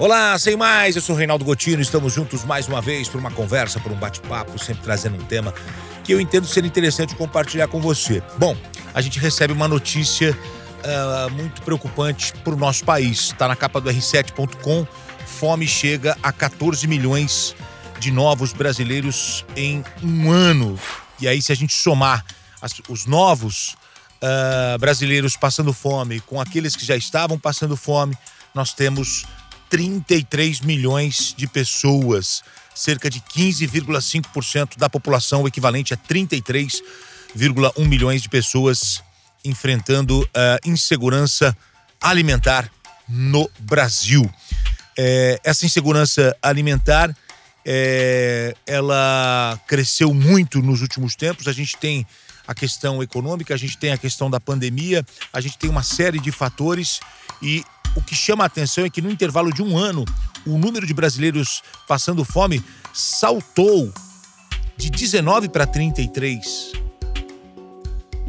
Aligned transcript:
Olá, 0.00 0.38
sem 0.38 0.56
mais, 0.56 0.96
eu 0.96 1.02
sou 1.02 1.14
Reinaldo 1.14 1.44
Gotino, 1.44 1.82
estamos 1.82 2.14
juntos 2.14 2.42
mais 2.42 2.66
uma 2.66 2.80
vez 2.80 3.06
por 3.06 3.18
uma 3.18 3.30
conversa, 3.30 3.78
por 3.78 3.92
um 3.92 3.96
bate-papo, 3.96 4.58
sempre 4.58 4.82
trazendo 4.82 5.16
um 5.16 5.26
tema 5.26 5.52
que 6.02 6.10
eu 6.10 6.18
entendo 6.18 6.46
ser 6.46 6.64
interessante 6.64 7.14
compartilhar 7.14 7.68
com 7.68 7.82
você. 7.82 8.22
Bom, 8.38 8.56
a 8.94 9.02
gente 9.02 9.20
recebe 9.20 9.52
uma 9.52 9.68
notícia 9.68 10.30
uh, 10.32 11.30
muito 11.34 11.60
preocupante 11.60 12.32
para 12.42 12.54
o 12.54 12.56
nosso 12.56 12.82
país. 12.82 13.24
Está 13.24 13.46
na 13.46 13.54
capa 13.54 13.78
do 13.78 13.90
R7.com, 13.90 14.86
fome 15.26 15.68
chega 15.68 16.16
a 16.22 16.32
14 16.32 16.86
milhões 16.86 17.54
de 17.98 18.10
novos 18.10 18.54
brasileiros 18.54 19.44
em 19.54 19.84
um 20.02 20.30
ano. 20.30 20.80
E 21.20 21.28
aí, 21.28 21.42
se 21.42 21.52
a 21.52 21.54
gente 21.54 21.76
somar 21.76 22.24
as, 22.62 22.72
os 22.88 23.04
novos 23.04 23.76
uh, 24.22 24.78
brasileiros 24.78 25.36
passando 25.36 25.74
fome 25.74 26.20
com 26.20 26.40
aqueles 26.40 26.74
que 26.74 26.86
já 26.86 26.96
estavam 26.96 27.38
passando 27.38 27.76
fome, 27.76 28.16
nós 28.54 28.72
temos 28.72 29.26
33 29.70 30.60
milhões 30.60 31.32
de 31.34 31.46
pessoas, 31.46 32.42
cerca 32.74 33.08
de 33.08 33.20
15,5% 33.20 34.76
da 34.76 34.90
população, 34.90 35.42
o 35.42 35.48
equivalente 35.48 35.94
a 35.94 35.96
33,1 35.96 37.86
milhões 37.86 38.20
de 38.20 38.28
pessoas 38.28 39.02
enfrentando 39.44 40.20
uh, 40.22 40.28
insegurança 40.68 41.56
alimentar 42.00 42.70
no 43.08 43.48
Brasil. 43.60 44.28
É, 44.98 45.40
essa 45.44 45.64
insegurança 45.64 46.36
alimentar 46.42 47.14
é, 47.64 48.54
ela 48.66 49.58
cresceu 49.66 50.12
muito 50.12 50.60
nos 50.60 50.82
últimos 50.82 51.14
tempos. 51.14 51.46
A 51.46 51.52
gente 51.52 51.76
tem 51.76 52.06
a 52.46 52.54
questão 52.54 53.02
econômica, 53.02 53.54
a 53.54 53.56
gente 53.56 53.78
tem 53.78 53.92
a 53.92 53.98
questão 53.98 54.30
da 54.30 54.40
pandemia, 54.40 55.04
a 55.32 55.40
gente 55.40 55.56
tem 55.56 55.70
uma 55.70 55.82
série 55.82 56.18
de 56.18 56.32
fatores 56.32 57.00
e 57.40 57.64
o 57.96 58.02
que 58.02 58.14
chama 58.14 58.44
a 58.44 58.46
atenção 58.46 58.84
é 58.84 58.90
que 58.90 59.02
no 59.02 59.10
intervalo 59.10 59.52
de 59.52 59.62
um 59.62 59.76
ano, 59.76 60.04
o 60.46 60.56
número 60.56 60.86
de 60.86 60.94
brasileiros 60.94 61.62
passando 61.86 62.24
fome 62.24 62.62
saltou 62.92 63.92
de 64.76 64.90
19 64.90 65.48
para 65.48 65.66
33. 65.66 66.72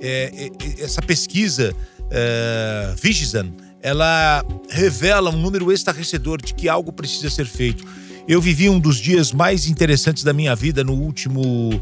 É, 0.00 0.50
é, 0.50 0.82
essa 0.82 1.00
pesquisa 1.00 1.74
é, 2.10 2.94
Vigisan, 3.00 3.52
ela 3.80 4.44
revela 4.68 5.30
um 5.30 5.38
número 5.38 5.72
estarrecedor 5.72 6.42
de 6.42 6.54
que 6.54 6.68
algo 6.68 6.92
precisa 6.92 7.30
ser 7.30 7.46
feito. 7.46 7.84
Eu 8.26 8.40
vivi 8.40 8.68
um 8.68 8.78
dos 8.78 8.96
dias 8.96 9.32
mais 9.32 9.66
interessantes 9.66 10.24
da 10.24 10.32
minha 10.32 10.54
vida 10.56 10.82
no 10.82 10.94
último 10.94 11.80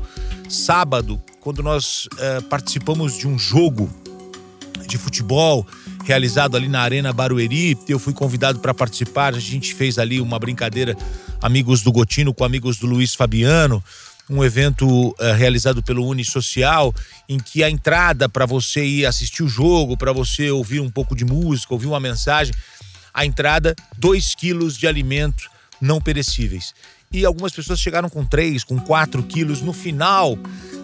sábado, 0.48 1.20
quando 1.40 1.62
nós 1.62 2.08
é, 2.18 2.40
participamos 2.42 3.16
de 3.16 3.28
um 3.28 3.38
jogo 3.38 3.88
de 4.92 4.98
futebol 4.98 5.66
realizado 6.04 6.56
ali 6.56 6.68
na 6.68 6.80
Arena 6.80 7.12
Barueri. 7.12 7.76
Eu 7.88 7.98
fui 7.98 8.12
convidado 8.12 8.60
para 8.60 8.74
participar, 8.74 9.34
a 9.34 9.40
gente 9.40 9.74
fez 9.74 9.98
ali 9.98 10.20
uma 10.20 10.38
brincadeira, 10.38 10.96
amigos 11.40 11.82
do 11.82 11.90
Gotino 11.90 12.34
com 12.34 12.44
amigos 12.44 12.76
do 12.76 12.86
Luiz 12.86 13.14
Fabiano, 13.14 13.82
um 14.28 14.44
evento 14.44 14.86
uh, 14.86 15.16
realizado 15.36 15.82
pelo 15.82 16.06
Uni 16.06 16.24
Social, 16.24 16.94
em 17.28 17.38
que 17.38 17.64
a 17.64 17.70
entrada 17.70 18.28
para 18.28 18.46
você 18.46 18.84
ir 18.84 19.06
assistir 19.06 19.42
o 19.42 19.48
jogo, 19.48 19.96
para 19.96 20.12
você 20.12 20.50
ouvir 20.50 20.80
um 20.80 20.90
pouco 20.90 21.16
de 21.16 21.24
música, 21.24 21.72
ouvir 21.72 21.86
uma 21.86 22.00
mensagem, 22.00 22.54
a 23.12 23.24
entrada, 23.24 23.74
2 23.98 24.34
quilos 24.34 24.76
de 24.76 24.86
alimento 24.86 25.50
não 25.80 26.00
perecíveis. 26.00 26.74
E 27.12 27.26
algumas 27.26 27.52
pessoas 27.52 27.80
chegaram 27.80 28.08
com 28.08 28.24
3, 28.24 28.64
com 28.64 28.78
4 28.78 29.22
quilos. 29.24 29.60
No 29.60 29.72
final, 29.72 30.38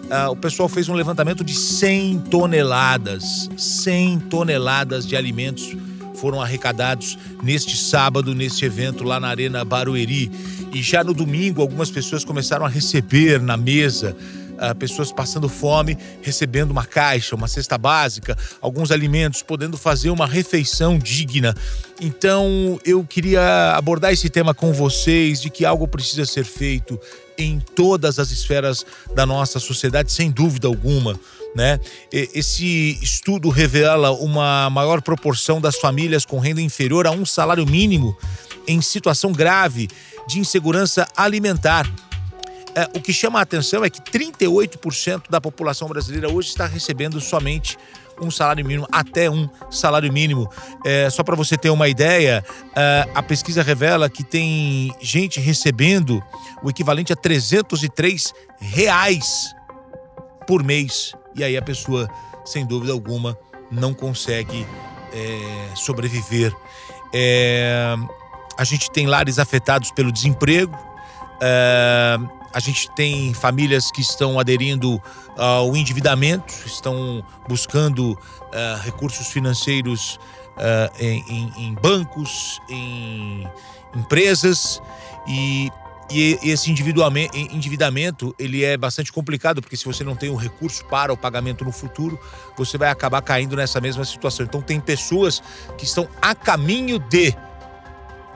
uh, 0.09 0.31
o 0.31 0.35
pessoal 0.35 0.67
fez 0.67 0.89
um 0.89 0.93
levantamento 0.93 1.43
de 1.43 1.53
100 1.53 2.19
toneladas. 2.31 3.49
100 3.57 4.19
toneladas 4.21 5.05
de 5.05 5.15
alimentos 5.15 5.75
foram 6.15 6.41
arrecadados 6.41 7.17
neste 7.41 7.77
sábado, 7.77 8.35
neste 8.35 8.65
evento 8.65 9.03
lá 9.03 9.19
na 9.19 9.29
Arena 9.29 9.63
Barueri. 9.63 10.29
E 10.73 10.81
já 10.81 11.03
no 11.03 11.13
domingo, 11.13 11.61
algumas 11.61 11.89
pessoas 11.89 12.25
começaram 12.25 12.65
a 12.65 12.69
receber 12.69 13.41
na 13.41 13.55
mesa 13.55 14.15
uh, 14.59 14.75
pessoas 14.75 15.11
passando 15.11 15.47
fome, 15.47 15.97
recebendo 16.21 16.71
uma 16.71 16.85
caixa, 16.85 17.35
uma 17.35 17.47
cesta 17.47 17.77
básica, 17.77 18.37
alguns 18.61 18.91
alimentos, 18.91 19.41
podendo 19.41 19.77
fazer 19.77 20.09
uma 20.09 20.27
refeição 20.27 20.99
digna. 20.99 21.55
Então, 22.01 22.79
eu 22.85 23.03
queria 23.03 23.73
abordar 23.75 24.13
esse 24.13 24.29
tema 24.29 24.53
com 24.53 24.71
vocês 24.71 25.41
de 25.41 25.49
que 25.49 25.65
algo 25.65 25.87
precisa 25.87 26.25
ser 26.25 26.45
feito 26.45 26.99
em 27.37 27.59
todas 27.59 28.19
as 28.19 28.31
esferas 28.31 28.85
da 29.15 29.25
nossa 29.25 29.59
sociedade, 29.59 30.11
sem 30.11 30.29
dúvida 30.29 30.67
alguma. 30.67 31.19
Né? 31.55 31.79
Esse 32.11 32.99
estudo 33.01 33.49
revela 33.49 34.11
uma 34.11 34.69
maior 34.69 35.01
proporção 35.01 35.59
das 35.59 35.77
famílias 35.77 36.25
com 36.25 36.39
renda 36.39 36.61
inferior 36.61 37.07
a 37.07 37.11
um 37.11 37.25
salário 37.25 37.65
mínimo 37.65 38.15
em 38.67 38.81
situação 38.81 39.31
grave 39.31 39.87
de 40.27 40.39
insegurança 40.39 41.07
alimentar. 41.17 41.91
É, 42.75 42.97
o 42.97 43.01
que 43.01 43.11
chama 43.11 43.39
a 43.39 43.41
atenção 43.41 43.83
é 43.83 43.89
que 43.89 44.01
38% 44.01 45.29
da 45.29 45.41
população 45.41 45.87
brasileira 45.87 46.31
hoje 46.31 46.49
está 46.49 46.65
recebendo 46.65 47.19
somente 47.19 47.77
um 48.21 48.29
salário 48.29 48.65
mínimo, 48.65 48.87
até 48.91 49.29
um 49.29 49.49
salário 49.71 50.11
mínimo. 50.11 50.49
É, 50.85 51.09
só 51.09 51.23
para 51.23 51.35
você 51.35 51.57
ter 51.57 51.69
uma 51.69 51.87
ideia, 51.87 52.43
é, 52.75 53.09
a 53.15 53.23
pesquisa 53.23 53.63
revela 53.63 54.09
que 54.09 54.23
tem 54.23 54.93
gente 54.99 55.39
recebendo 55.39 56.21
o 56.61 56.69
equivalente 56.69 57.13
a 57.13 57.15
303 57.15 58.33
reais 58.59 59.55
por 60.45 60.63
mês. 60.63 61.13
E 61.35 61.43
aí 61.43 61.55
a 61.55 61.61
pessoa, 61.61 62.09
sem 62.45 62.65
dúvida 62.65 62.91
alguma, 62.91 63.37
não 63.71 63.93
consegue 63.93 64.65
é, 65.13 65.75
sobreviver. 65.75 66.53
É, 67.13 67.95
a 68.57 68.63
gente 68.63 68.91
tem 68.91 69.07
lares 69.07 69.39
afetados 69.39 69.91
pelo 69.91 70.11
desemprego. 70.11 70.77
É, 71.41 72.17
a 72.53 72.59
gente 72.59 72.89
tem 72.91 73.33
famílias 73.33 73.91
que 73.91 74.01
estão 74.01 74.39
aderindo 74.39 75.01
ao 75.37 75.75
endividamento, 75.75 76.53
estão 76.65 77.23
buscando 77.47 78.11
uh, 78.11 78.81
recursos 78.83 79.27
financeiros 79.27 80.19
uh, 80.57 80.93
em, 80.99 81.51
em, 81.57 81.73
bancos, 81.75 82.59
em 82.69 83.47
empresas 83.95 84.81
e, 85.27 85.71
e 86.11 86.39
esse 86.43 86.71
endividamento 86.71 88.35
ele 88.37 88.63
é 88.63 88.75
bastante 88.75 89.11
complicado 89.11 89.61
porque 89.61 89.77
se 89.77 89.85
você 89.85 90.03
não 90.03 90.15
tem 90.15 90.29
o 90.29 90.33
um 90.33 90.35
recurso 90.35 90.83
para 90.85 91.13
o 91.13 91.17
pagamento 91.17 91.63
no 91.63 91.71
futuro, 91.71 92.19
você 92.57 92.77
vai 92.77 92.89
acabar 92.89 93.21
caindo 93.21 93.55
nessa 93.55 93.79
mesma 93.79 94.03
situação. 94.03 94.45
Então 94.45 94.61
tem 94.61 94.79
pessoas 94.79 95.41
que 95.77 95.85
estão 95.85 96.07
a 96.21 96.33
caminho 96.33 96.99
de 96.99 97.35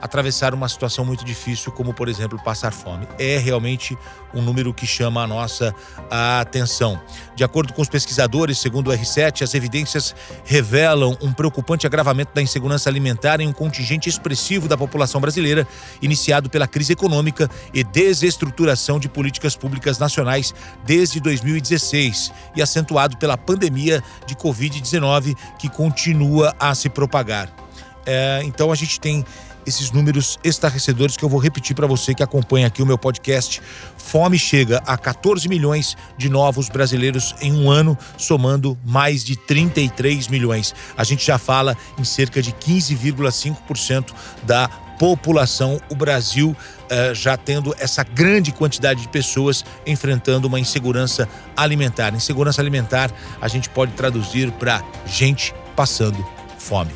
atravessar 0.00 0.54
uma 0.54 0.68
situação 0.68 1.04
muito 1.04 1.24
difícil, 1.24 1.72
como 1.72 1.94
por 1.94 2.08
exemplo 2.08 2.38
passar 2.42 2.72
fome. 2.72 3.06
É 3.18 3.38
realmente 3.38 3.96
um 4.34 4.42
número 4.42 4.74
que 4.74 4.86
chama 4.86 5.22
a 5.22 5.26
nossa 5.26 5.74
atenção. 6.10 7.00
De 7.34 7.44
acordo 7.44 7.72
com 7.72 7.80
os 7.80 7.88
pesquisadores, 7.88 8.58
segundo 8.58 8.90
o 8.90 8.92
R7, 8.92 9.42
as 9.42 9.54
evidências 9.54 10.14
revelam 10.44 11.16
um 11.22 11.32
preocupante 11.32 11.86
agravamento 11.86 12.32
da 12.34 12.42
insegurança 12.42 12.90
alimentar 12.90 13.40
em 13.40 13.48
um 13.48 13.52
contingente 13.52 14.08
expressivo 14.08 14.68
da 14.68 14.76
população 14.76 15.20
brasileira, 15.20 15.66
iniciado 16.02 16.50
pela 16.50 16.66
crise 16.66 16.92
econômica 16.92 17.48
e 17.72 17.82
desestruturação 17.82 18.98
de 18.98 19.08
políticas 19.08 19.56
públicas 19.56 19.98
nacionais 19.98 20.54
desde 20.84 21.20
2016 21.20 22.32
e 22.56 22.62
acentuado 22.62 23.16
pela 23.16 23.36
pandemia 23.36 24.02
de 24.26 24.34
Covid-19 24.34 25.36
que 25.58 25.68
continua 25.68 26.54
a 26.58 26.74
se 26.74 26.88
propagar. 26.88 27.48
É, 28.06 28.42
então 28.44 28.70
a 28.70 28.74
gente 28.74 29.00
tem 29.00 29.24
esses 29.66 29.90
números 29.90 30.38
estarrecedores 30.44 31.16
que 31.16 31.24
eu 31.24 31.28
vou 31.28 31.40
repetir 31.40 31.74
para 31.74 31.86
você 31.86 32.14
que 32.14 32.22
acompanha 32.22 32.66
aqui 32.66 32.82
o 32.82 32.86
meu 32.86 32.98
podcast. 32.98 33.60
Fome 33.96 34.38
chega 34.38 34.82
a 34.86 34.96
14 34.96 35.48
milhões 35.48 35.96
de 36.16 36.28
novos 36.28 36.68
brasileiros 36.68 37.34
em 37.40 37.52
um 37.52 37.70
ano, 37.70 37.96
somando 38.16 38.78
mais 38.84 39.24
de 39.24 39.36
33 39.36 40.28
milhões. 40.28 40.74
A 40.96 41.04
gente 41.04 41.26
já 41.26 41.38
fala 41.38 41.76
em 41.98 42.04
cerca 42.04 42.42
de 42.42 42.52
15,5% 42.52 44.12
da 44.42 44.68
população, 44.98 45.80
o 45.90 45.94
Brasil 45.94 46.56
uh, 46.84 47.14
já 47.14 47.36
tendo 47.36 47.74
essa 47.78 48.02
grande 48.02 48.52
quantidade 48.52 49.02
de 49.02 49.08
pessoas 49.08 49.64
enfrentando 49.86 50.46
uma 50.46 50.60
insegurança 50.60 51.28
alimentar. 51.56 52.14
Insegurança 52.14 52.60
alimentar 52.60 53.10
a 53.40 53.48
gente 53.48 53.68
pode 53.68 53.92
traduzir 53.92 54.50
para 54.52 54.82
gente 55.06 55.54
passando 55.74 56.24
fome. 56.58 56.92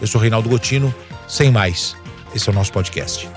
Eu 0.00 0.06
sou 0.06 0.20
Reinaldo 0.20 0.48
Gotino, 0.48 0.94
sem 1.26 1.50
mais. 1.50 1.96
Esse 2.36 2.50
é 2.50 2.52
o 2.52 2.54
nosso 2.54 2.70
podcast. 2.70 3.30